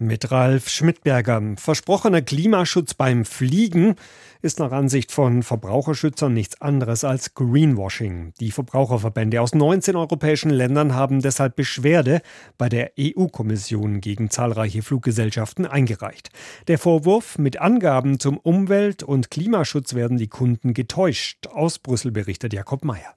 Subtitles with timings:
[0.00, 1.42] Mit Ralf Schmidberger.
[1.56, 3.96] Versprochener Klimaschutz beim Fliegen
[4.40, 8.32] ist nach Ansicht von Verbraucherschützern nichts anderes als Greenwashing.
[8.38, 12.22] Die Verbraucherverbände aus 19 europäischen Ländern haben deshalb Beschwerde
[12.58, 16.30] bei der EU-Kommission gegen zahlreiche Fluggesellschaften eingereicht.
[16.68, 21.48] Der Vorwurf, mit Angaben zum Umwelt- und Klimaschutz werden die Kunden getäuscht.
[21.48, 23.14] Aus Brüssel berichtet Jakob Mayer.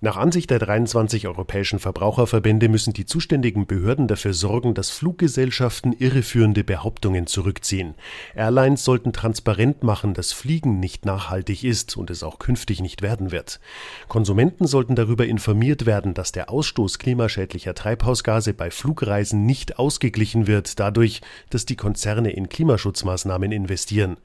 [0.00, 6.62] Nach Ansicht der 23 europäischen Verbraucherverbände müssen die zuständigen Behörden dafür sorgen, dass Fluggesellschaften irreführende
[6.62, 7.96] Behauptungen zurückziehen.
[8.36, 13.32] Airlines sollten transparent machen, dass Fliegen nicht nachhaltig ist und es auch künftig nicht werden
[13.32, 13.58] wird.
[14.06, 20.78] Konsumenten sollten darüber informiert werden, dass der Ausstoß klimaschädlicher Treibhausgase bei Flugreisen nicht ausgeglichen wird,
[20.78, 24.16] dadurch, dass die Konzerne in Klimaschutzmaßnahmen investieren.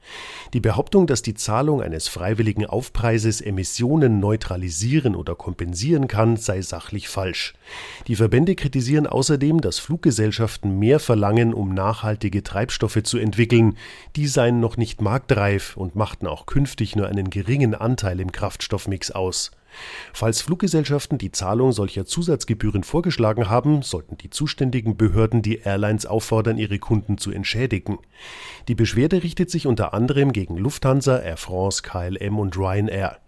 [0.52, 6.60] Die Behauptung, dass die Zahlung eines freiwilligen Aufpreises Emissionen neutralisieren oder kompensieren kompensieren kann, sei
[6.60, 7.54] sachlich falsch.
[8.06, 13.78] Die Verbände kritisieren außerdem, dass Fluggesellschaften mehr verlangen, um nachhaltige Treibstoffe zu entwickeln.
[14.14, 19.10] Die seien noch nicht marktreif und machten auch künftig nur einen geringen Anteil im Kraftstoffmix
[19.10, 19.52] aus.
[20.12, 26.58] Falls Fluggesellschaften die Zahlung solcher Zusatzgebühren vorgeschlagen haben, sollten die zuständigen Behörden die Airlines auffordern,
[26.58, 27.98] ihre Kunden zu entschädigen.
[28.68, 33.18] Die Beschwerde richtet sich unter anderem gegen Lufthansa, Air France, KLM und Ryanair.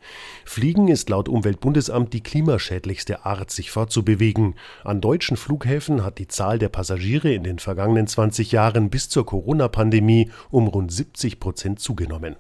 [0.44, 4.55] Fliegen ist laut Umweltbundesamt die klimaschädlichste Art, sich fortzubewegen.
[4.84, 9.27] An deutschen Flughäfen hat die Zahl der Passagiere in den vergangenen 20 Jahren bis zur
[9.27, 12.36] Corona-Pandemie um rund 70 Prozent zugenommen.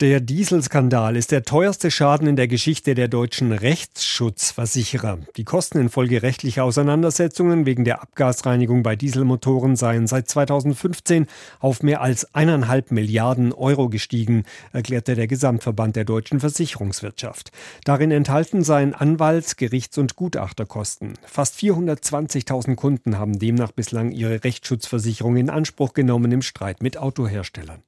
[0.00, 5.18] Der Dieselskandal ist der teuerste Schaden in der Geschichte der deutschen Rechtsschutzversicherer.
[5.36, 11.26] Die Kosten infolge rechtlicher Auseinandersetzungen wegen der Abgasreinigung bei Dieselmotoren seien seit 2015
[11.58, 17.52] auf mehr als eineinhalb Milliarden Euro gestiegen, erklärte der Gesamtverband der deutschen Versicherungswirtschaft.
[17.84, 21.12] Darin enthalten seien Anwalts-, Gerichts- und Gutachterkosten.
[21.26, 27.82] Fast 420.000 Kunden haben demnach bislang ihre Rechtsschutzversicherung in Anspruch genommen im Streit mit Autoherstellern.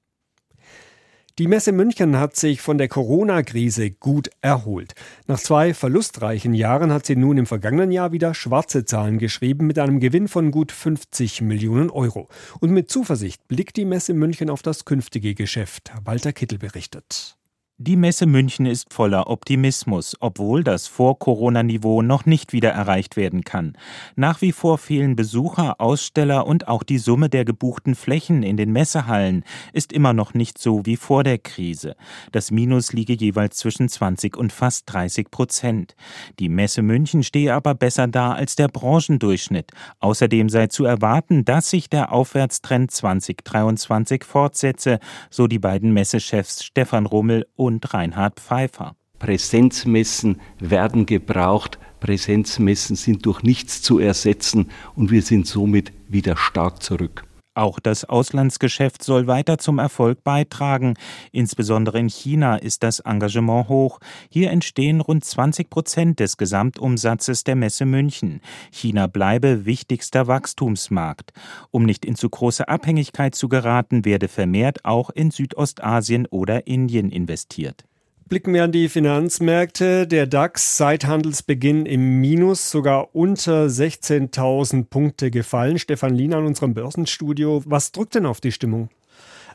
[1.38, 4.94] Die Messe München hat sich von der Corona-Krise gut erholt.
[5.26, 9.78] Nach zwei verlustreichen Jahren hat sie nun im vergangenen Jahr wieder schwarze Zahlen geschrieben mit
[9.78, 12.28] einem Gewinn von gut 50 Millionen Euro.
[12.60, 15.91] Und mit Zuversicht blickt die Messe München auf das künftige Geschäft.
[16.04, 17.38] Walter Kittel berichtet.
[17.84, 23.72] Die Messe München ist voller Optimismus, obwohl das Vor-Corona-Niveau noch nicht wieder erreicht werden kann.
[24.15, 28.70] Nach wie vor fehlen Besucher, Aussteller und auch die Summe der gebuchten Flächen in den
[28.70, 31.97] Messehallen ist immer noch nicht so wie vor der Krise.
[32.31, 35.97] Das Minus liege jeweils zwischen 20 und fast 30 Prozent.
[36.38, 39.72] Die Messe München stehe aber besser da als der Branchendurchschnitt.
[39.99, 45.00] Außerdem sei zu erwarten, dass sich der Aufwärtstrend 2023 fortsetze,
[45.31, 48.94] so die beiden Messechefs Stefan Rummel und und Reinhard Pfeiffer.
[49.19, 51.78] Präsenzmessen werden gebraucht.
[52.00, 57.25] Präsenzmessen sind durch nichts zu ersetzen und wir sind somit wieder stark zurück.
[57.54, 60.94] Auch das Auslandsgeschäft soll weiter zum Erfolg beitragen.
[61.32, 64.00] Insbesondere in China ist das Engagement hoch.
[64.30, 68.40] Hier entstehen rund 20 Prozent des Gesamtumsatzes der Messe München.
[68.70, 71.32] China bleibe wichtigster Wachstumsmarkt.
[71.70, 77.10] Um nicht in zu große Abhängigkeit zu geraten, werde vermehrt auch in Südostasien oder Indien
[77.10, 77.84] investiert.
[78.32, 80.06] Blicken wir an die Finanzmärkte.
[80.06, 85.78] Der DAX seit Handelsbeginn im Minus, sogar unter 16.000 Punkte gefallen.
[85.78, 87.62] Stefan Lien an unserem Börsenstudio.
[87.66, 88.88] Was drückt denn auf die Stimmung?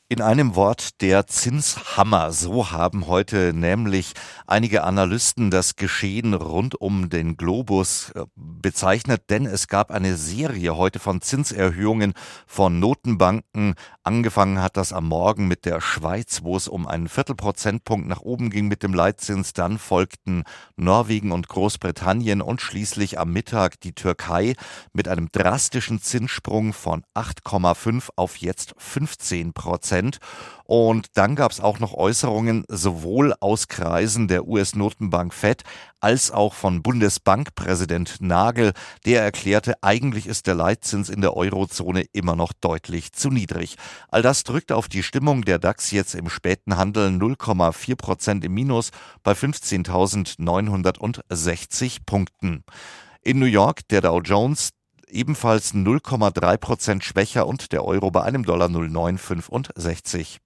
[0.09, 2.31] In einem Wort der Zinshammer.
[2.31, 4.13] So haben heute nämlich
[4.45, 10.77] einige Analysten das Geschehen rund um den Globus äh, bezeichnet, denn es gab eine Serie
[10.77, 12.13] heute von Zinserhöhungen
[12.45, 13.75] von Notenbanken.
[14.03, 18.49] Angefangen hat das am Morgen mit der Schweiz, wo es um einen Viertelprozentpunkt nach oben
[18.49, 19.51] ging mit dem Leitzins.
[19.51, 20.45] Dann folgten
[20.77, 24.55] Norwegen und Großbritannien und schließlich am Mittag die Türkei
[24.93, 29.96] mit einem drastischen Zinssprung von 8,5 auf jetzt 15 Prozent.
[29.97, 30.19] Prozent.
[30.65, 35.63] Und dann gab es auch noch Äußerungen sowohl aus Kreisen der US-Notenbank Fed
[36.01, 38.73] als auch von Bundesbankpräsident Nagel.
[39.05, 43.77] Der erklärte, eigentlich ist der Leitzins in der Eurozone immer noch deutlich zu niedrig.
[44.09, 48.53] All das drückt auf die Stimmung der DAX jetzt im späten Handel 0,4 Prozent im
[48.53, 48.91] Minus
[49.23, 52.65] bei 15.960 Punkten.
[53.21, 54.71] In New York der Dow Jones
[55.09, 60.39] ebenfalls 0,3 Prozent schwächer und der Euro bei einem Dollar 0,965.